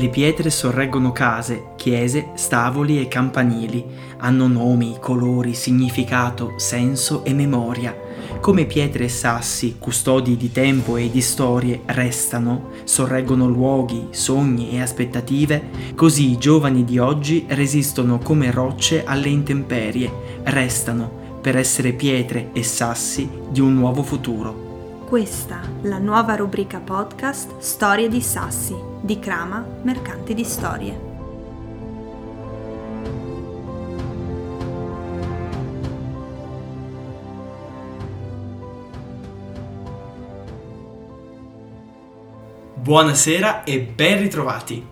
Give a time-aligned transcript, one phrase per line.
[0.00, 3.84] Le pietre sorreggono case, chiese, stavoli e campanili.
[4.20, 7.94] Hanno nomi, colori, significato, senso e memoria.
[8.40, 14.80] Come pietre e sassi, custodi di tempo e di storie, restano, sorreggono luoghi, sogni e
[14.80, 20.10] aspettative, così i giovani di oggi resistono come rocce alle intemperie,
[20.44, 24.69] restano per essere pietre e sassi di un nuovo futuro.
[25.10, 31.00] Questa, la nuova rubrica podcast Storie di Sassi, di Crama, Mercanti di Storie.
[42.74, 44.86] Buonasera e ben ritrovati.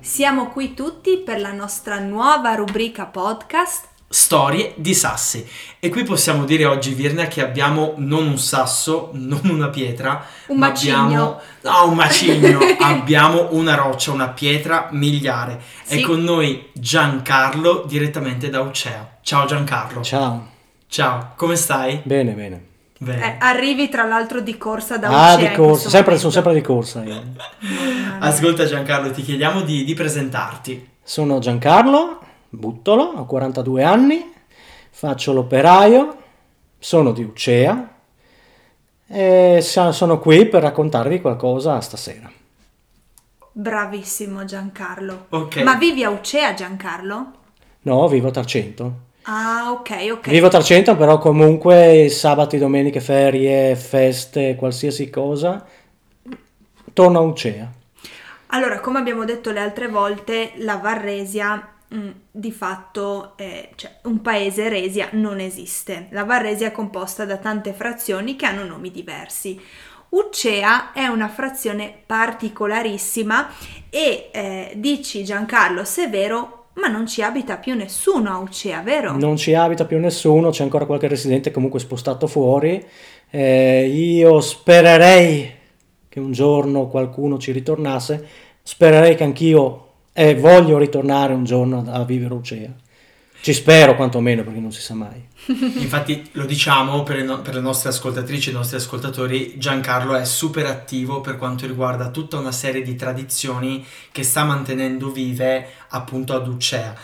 [0.00, 5.48] Siamo qui tutti per la nostra nuova rubrica podcast Storie di sassi.
[5.78, 10.58] E qui possiamo dire oggi, Virna, che abbiamo non un sasso, non una pietra, Un
[10.58, 10.96] ma macigno.
[11.04, 15.60] abbiamo no, un macigno, abbiamo una roccia, una pietra miliare.
[15.86, 16.02] È Sì.
[16.02, 19.18] con noi Giancarlo direttamente da Ucea.
[19.22, 20.02] Ciao Giancarlo.
[20.02, 20.48] Ciao,
[20.88, 22.00] Ciao, come stai?
[22.02, 22.64] bene, bene.
[22.98, 23.34] Bene.
[23.34, 26.62] Eh, arrivi tra l'altro di corsa da ah, Ucea di corsa, sempre, sono sempre di
[26.62, 27.22] corsa io.
[28.18, 30.88] Ascolta Giancarlo, ti chiediamo di, di presentarti.
[31.00, 34.32] Sono Giancarlo Buttolo, ho 42 anni,
[34.90, 36.16] faccio l'operaio,
[36.78, 37.94] sono di Ucea
[39.06, 42.28] e sono qui per raccontarvi qualcosa stasera.
[43.52, 45.26] Bravissimo Giancarlo.
[45.28, 45.62] Ok.
[45.62, 47.30] Ma vivi a Ucea Giancarlo?
[47.82, 48.92] No, vivo a Tarcento.
[49.22, 50.28] Ah, ok, ok.
[50.28, 55.64] Vivo a Tarcento, però comunque sabati, domeniche, ferie, feste, qualsiasi cosa,
[56.92, 57.70] torno a Ucea.
[58.48, 64.20] Allora, come abbiamo detto le altre volte, la Varresia mh, di fatto, è- cioè un
[64.22, 66.08] paese resia non esiste.
[66.10, 69.60] La Varresia è composta da tante frazioni che hanno nomi diversi.
[70.10, 73.48] Ucea è una frazione particolarissima
[73.90, 78.80] e eh, dici Giancarlo se è vero, ma non ci abita più nessuno a Ucea,
[78.80, 79.16] vero?
[79.16, 82.84] Non ci abita più nessuno, c'è ancora qualche residente comunque spostato fuori.
[83.30, 85.58] Eh, io spererei
[86.08, 88.26] che un giorno qualcuno ci ritornasse,
[88.62, 92.70] spererei che anch'io eh, voglio ritornare un giorno a, vivere a Ucea.
[93.42, 95.26] Ci spero quantomeno perché non si sa mai.
[95.78, 100.24] Infatti lo diciamo per, no- per le nostre ascoltatrici e i nostri ascoltatori, Giancarlo è
[100.26, 106.34] super attivo per quanto riguarda tutta una serie di tradizioni che sta mantenendo vive appunto
[106.34, 106.94] ad Ucea.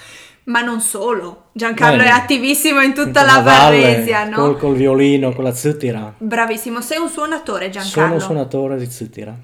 [0.45, 2.11] Ma non solo, Giancarlo Bene.
[2.11, 4.37] è attivissimo in tutta In la valle, Varresia, no?
[4.37, 6.15] Col, col violino, con la zittira.
[6.19, 8.15] Bravissimo, sei un suonatore Sono Giancarlo.
[8.15, 9.37] un suonatore di zittira.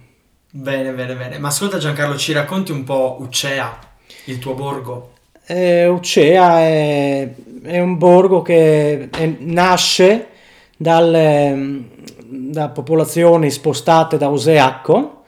[0.55, 1.39] Bene, bene, bene.
[1.39, 3.79] Ma ascolta Giancarlo, ci racconti un po' Ucea,
[4.25, 5.13] il tuo borgo?
[5.47, 7.29] Eh, Ucea è,
[7.63, 10.29] è un borgo che è- nasce
[10.77, 11.85] dalle,
[12.27, 15.25] da popolazioni spostate da Oseacco.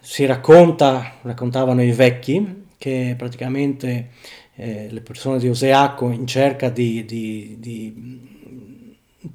[0.00, 4.10] Si racconta, raccontavano i vecchi, che praticamente
[4.56, 8.26] eh, le persone di Oseacco in cerca di, di- di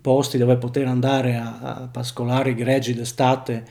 [0.02, 3.66] posti dove poter andare a, a pascolare i greggi d'estate,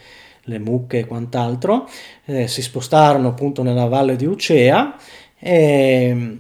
[0.44, 1.88] le mucche e quant'altro,
[2.24, 4.96] eh, si spostarono appunto nella valle di Ucea
[5.38, 6.36] e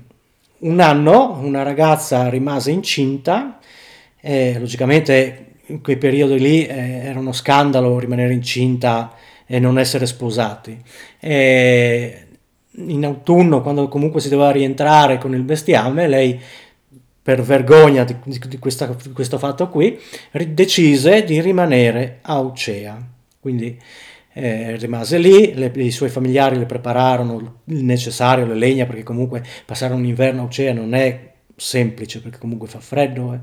[0.58, 3.58] un anno una ragazza rimase incinta
[4.20, 6.74] e logicamente in quei periodi lì eh,
[7.04, 9.14] era uno scandalo rimanere incinta
[9.46, 10.80] e non essere sposati.
[11.20, 12.26] E
[12.76, 16.40] in autunno, quando comunque si doveva rientrare con il bestiame, lei
[17.22, 19.98] per vergogna di, di- questa- di questo fatto qui,
[20.48, 23.00] decise di rimanere a Ucea.
[23.42, 23.76] Quindi
[24.34, 29.42] eh, rimase lì, le- i suoi familiari le prepararono il necessario, le legna, perché comunque
[29.66, 33.34] passare un inverno a Ucea non è semplice, perché comunque fa freddo.
[33.34, 33.40] eh.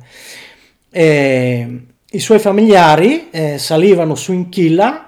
[0.89, 5.05] E I suoi familiari eh, salivano su in chilla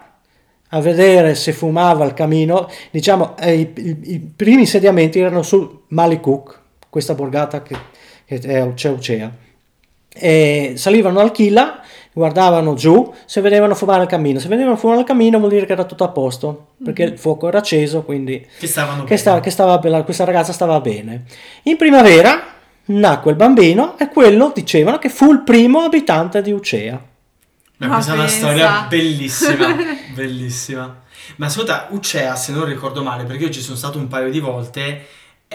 [0.74, 2.70] a vedere se fumava il camino.
[2.92, 6.60] Diciamo, eh, i, i- i primi insediamenti erano su Malikuk,
[6.90, 7.76] questa borgata che,
[8.26, 9.32] che è a Ucea Ucea.
[10.14, 11.82] E salivano al chilla,
[12.14, 14.40] guardavano giù, se vedevano fumare il camino.
[14.40, 17.48] Se vedevano fumare il camino vuol dire che era tutto a posto, perché il fuoco
[17.48, 19.18] era acceso, quindi Che stavano che bene.
[19.18, 21.24] sta- che stava questa ragazza stava bene.
[21.64, 22.44] In primavera
[22.86, 27.00] nacque il bambino e quello dicevano che fu il primo abitante di Ucea.
[27.78, 28.38] Ma Ma questa è una pensa.
[28.38, 29.76] storia bellissima,
[30.14, 31.00] bellissima.
[31.38, 34.40] Ma ascolta, Ucea, se non ricordo male, perché io ci sono stato un paio di
[34.40, 35.06] volte,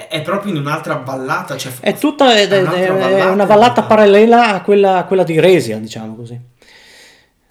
[0.09, 1.57] è, proprio in un'altra vallata.
[1.57, 3.83] Cioè, È tutta è, è un'altra è- è vallata, una vallata guarda.
[3.83, 6.39] parallela a quella, a quella di Resia, diciamo così.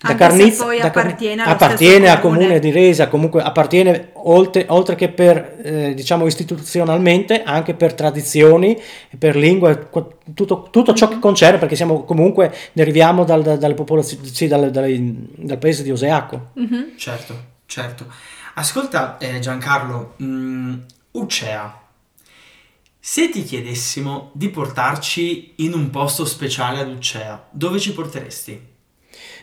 [0.08, 2.40] Anche se poi da Car- appartiene allo appartiene al comune.
[2.42, 2.60] comune.
[2.60, 8.80] di Resia, comunque appartiene oltre, oltre che per eh, diciamo istituzionalmente anche per tradizioni,
[9.18, 10.06] per lingue, qua-
[10.36, 14.70] tutto, tutto ciò che concerne, perché siamo comunque deriviamo dal, da- dalle popolazioni, sì, dal,
[14.70, 16.50] dal paese di Oseaco.
[16.54, 16.92] Mhm.
[16.98, 18.06] Certo, certo.
[18.56, 20.74] Ascolta eh, Giancarlo, mh,
[21.14, 21.80] Ucea,
[23.07, 28.60] se ti chiedessimo di portarci in un posto speciale ad Ucea, dove ci porteresti?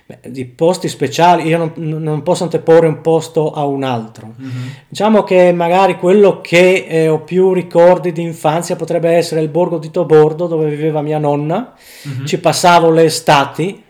[0.05, 4.35] Beh, di posti speciali, io non, non, posso anteporre un posto a un altro.
[4.37, 4.67] Mm-hmm.
[4.88, 9.79] Diciamo che magari quello che eh, ho più ricordi di infanzia potrebbe essere il borgo
[9.79, 11.73] di Tobordo dove viveva mia nonna.
[12.08, 12.25] Mm-hmm.
[12.25, 13.81] Ci passavo le estati,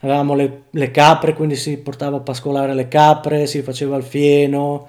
[0.00, 4.88] avevamo le, le, capre, quindi si portava a pascolare le capre, si faceva il fieno.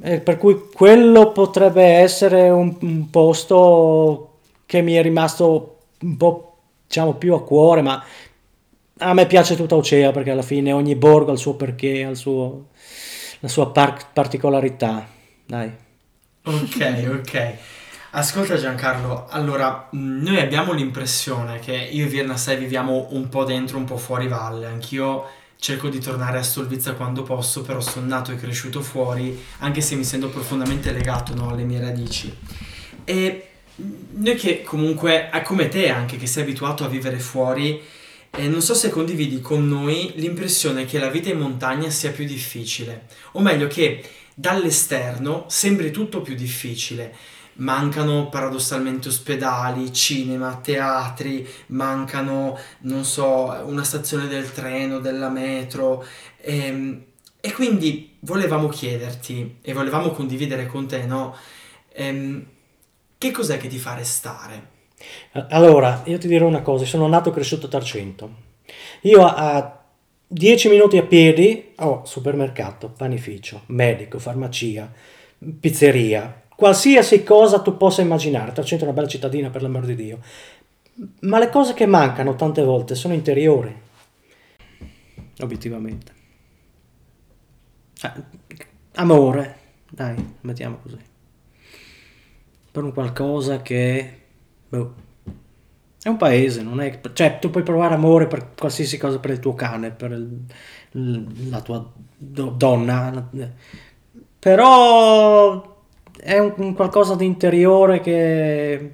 [0.00, 6.56] Eh, per cui quello potrebbe essere un, un posto che mi è rimasto un po'
[6.86, 8.04] diciamo più a cuore, ma
[8.98, 12.14] a me piace tutta Ocea perché alla fine ogni borgo ha il suo perché, ha
[12.14, 12.68] suo,
[13.40, 15.06] la sua par- particolarità.
[15.46, 15.72] Dai.
[16.44, 17.56] Ok, ok.
[18.10, 23.76] Ascolta Giancarlo, allora noi abbiamo l'impressione che io e Virna 6 viviamo un po' dentro,
[23.76, 25.26] un po' fuori valle, anch'io
[25.58, 29.96] cerco di tornare a Stolvizza quando posso, però sono nato e cresciuto fuori, anche se
[29.96, 32.32] mi sento profondamente legato no, alle mie radici.
[33.04, 37.80] E noi che comunque, come te anche, che sei abituato a vivere fuori,
[38.30, 42.24] e non so se condividi con noi l'impressione che la vita in montagna sia più
[42.24, 47.14] difficile, o meglio che dall'esterno sembri tutto più difficile.
[47.58, 56.04] Mancano paradossalmente ospedali, cinema, teatri, mancano, non so, una stazione del treno, della metro.
[56.40, 57.04] E, ehm,
[57.40, 61.34] e quindi volevamo chiederti e volevamo condividere con te, no?
[61.92, 62.44] Ehm,
[63.16, 64.76] che cos'è che ti fa restare?
[65.50, 68.46] Allora, io ti dirò una cosa, sono nato e cresciuto a Tarcento.
[69.02, 69.82] Io a
[70.26, 74.92] 10 minuti a piedi ho supermercato, panificio, medico, farmacia,
[75.60, 78.50] pizzeria, qualsiasi cosa tu possa immaginare.
[78.50, 80.18] Tarcento è una bella cittadina, per l'amor di Dio.
[81.20, 83.72] Ma le cose che mancano tante volte sono interiori,
[85.38, 86.12] obiettivamente.
[88.96, 89.58] Amore,
[89.88, 90.98] dai, mettiamo così.
[92.72, 94.18] Per un qualcosa che
[94.68, 94.94] Boh.
[96.02, 97.00] È un paese, non è...
[97.12, 101.60] Cioè, tu puoi provare amore per qualsiasi cosa, per il tuo cane, per il, la
[101.60, 103.30] tua do, donna,
[104.38, 105.77] però
[106.20, 108.92] è un, un, qualcosa di interiore che...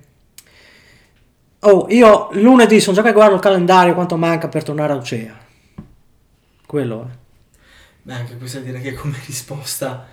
[1.61, 5.39] Oh, io lunedì sono già che guardo il calendario quanto manca per tornare a Ocea.
[6.67, 7.23] Quello è.
[8.03, 10.07] Beh, anche questa direi che come risposta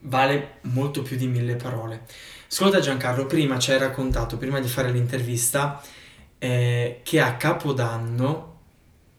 [0.00, 2.02] vale molto più di mille parole.
[2.48, 5.80] Ascolta Giancarlo, prima ci hai raccontato, prima di fare l'intervista,
[6.38, 8.54] eh, che a Capodanno...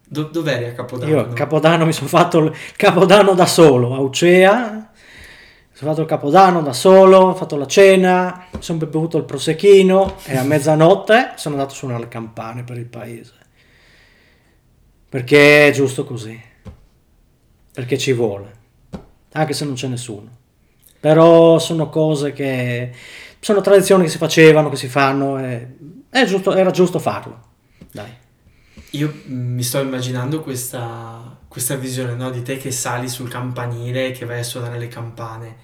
[0.10, 1.12] Do- dov'eri a Capodanno?
[1.12, 4.87] Io a Capodanno mi sono fatto il Capodanno da solo, a Ucea,
[5.78, 10.36] sono fatto il Capodanno da solo, ho fatto la cena, sono bevuto il prosecchino e
[10.36, 13.34] a mezzanotte sono andato a suonare le campane per il paese.
[15.08, 16.42] Perché è giusto così.
[17.72, 18.56] Perché ci vuole.
[19.34, 20.36] Anche se non c'è nessuno.
[21.00, 22.92] Però sono cose che
[23.40, 27.40] sono tradizioni che si facevano, che si fanno e giusto, era giusto farlo.
[27.92, 28.12] Dai.
[28.94, 32.30] Io mi sto immaginando questa, questa visione no?
[32.30, 35.56] di te che sali sul campanile e che vai a suonare le campane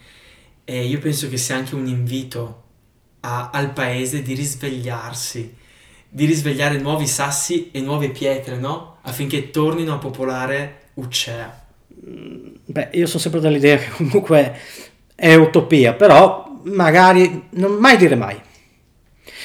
[0.65, 2.61] e io penso che sia anche un invito
[3.21, 5.55] a, al paese di risvegliarsi,
[6.09, 8.97] di risvegliare nuovi sassi e nuove pietre, no?
[9.01, 11.61] Affinché tornino a popolare Uccea.
[12.65, 14.59] Beh, io sono sempre dell'idea che comunque
[15.15, 18.39] è utopia, però magari non mai dire mai.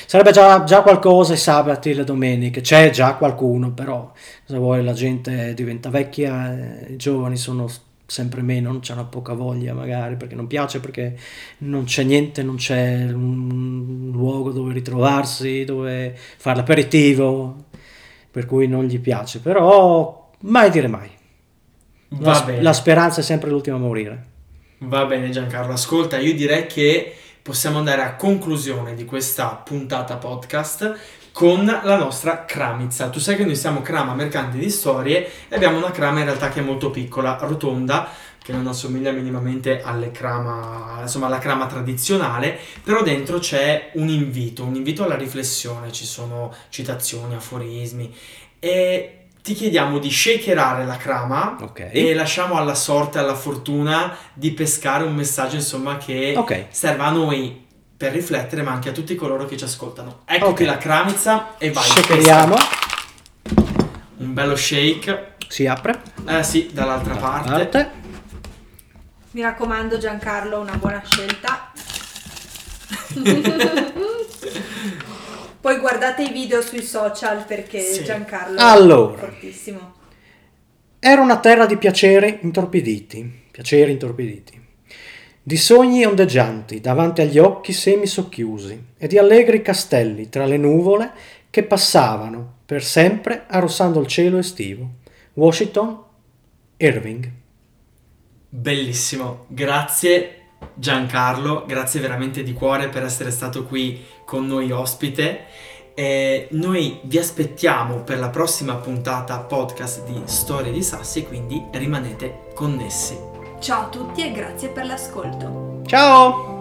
[0.08, 4.10] Sarebbe già, già qualcosa i sabati, le domeniche, c'è già qualcuno, però
[4.46, 7.68] cosa vuoi, la gente diventa vecchia, i giovani sono
[8.06, 11.14] sempre meno, non c'hanno poca voglia magari perché non piace, perché
[11.58, 17.64] non c'è niente, non c'è un luogo dove ritrovarsi, dove fare l'aperitivo,
[18.30, 21.10] per cui non gli piace, però mai dire mai.
[22.20, 24.26] La, la speranza è sempre l'ultima a morire.
[24.78, 27.12] Va bene Giancarlo, ascolta, io direi che
[27.48, 30.98] possiamo andare a conclusione di questa puntata podcast
[31.32, 33.08] con la nostra cramizza.
[33.08, 36.50] Tu sai che noi siamo Crama Mercanti di Storie e abbiamo una crama in realtà
[36.50, 38.10] che è molto piccola, rotonda,
[38.42, 44.64] che non assomiglia minimamente alle crama, insomma alla crama tradizionale, però dentro c'è un invito,
[44.64, 48.14] un invito alla riflessione, ci sono citazioni, aforismi
[48.58, 51.90] e ti chiediamo di shakerare la crama okay.
[51.90, 56.66] e lasciamo alla sorte, alla fortuna di pescare un messaggio insomma che okay.
[56.68, 57.64] serva a noi
[57.96, 60.20] per riflettere ma anche a tutti coloro che ci ascoltano.
[60.26, 60.66] Ecco okay.
[60.66, 61.82] la cramizza e vai.
[61.82, 62.56] Shakeriamo.
[64.18, 65.36] Un bello shake.
[65.48, 66.02] Si apre?
[66.26, 67.48] Eh sì, dall'altra parte.
[67.48, 67.90] parte.
[69.30, 71.72] Mi raccomando Giancarlo, una buona scelta.
[75.68, 78.02] Poi guardate i video sui social perché sì.
[78.02, 79.96] Giancarlo allora, è fortissimo.
[80.98, 84.58] Era una terra di piaceri intorpiditi, piaceri intorpiditi,
[85.42, 91.12] di sogni ondeggianti davanti agli occhi semi socchiusi e di allegri castelli tra le nuvole
[91.50, 94.88] che passavano per sempre arrossando il cielo estivo.
[95.34, 96.02] Washington
[96.78, 97.30] Irving.
[98.48, 105.46] Bellissimo, grazie Giancarlo, grazie veramente di cuore per essere stato qui con noi ospite.
[105.94, 112.50] E noi vi aspettiamo per la prossima puntata podcast di Storie di Sassi, quindi rimanete
[112.54, 113.18] connessi.
[113.58, 115.82] Ciao a tutti e grazie per l'ascolto.
[115.86, 116.57] Ciao!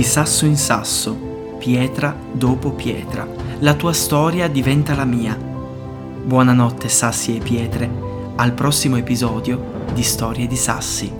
[0.00, 1.12] Di sasso in sasso,
[1.58, 3.28] pietra dopo pietra,
[3.58, 5.36] la tua storia diventa la mia.
[5.36, 7.90] Buonanotte sassi e pietre,
[8.36, 11.19] al prossimo episodio di Storie di Sassi.